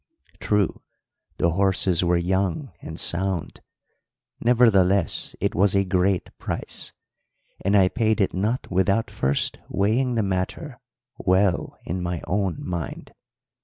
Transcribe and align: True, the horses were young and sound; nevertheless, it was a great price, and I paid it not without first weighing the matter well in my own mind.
True, 0.39 0.81
the 1.37 1.51
horses 1.51 2.03
were 2.03 2.17
young 2.17 2.71
and 2.81 2.99
sound; 2.99 3.61
nevertheless, 4.39 5.35
it 5.39 5.53
was 5.53 5.75
a 5.75 5.85
great 5.85 6.35
price, 6.39 6.91
and 7.63 7.77
I 7.77 7.87
paid 7.87 8.19
it 8.19 8.33
not 8.33 8.71
without 8.71 9.11
first 9.11 9.59
weighing 9.69 10.15
the 10.15 10.23
matter 10.23 10.79
well 11.19 11.77
in 11.85 12.01
my 12.01 12.21
own 12.25 12.57
mind. 12.67 13.13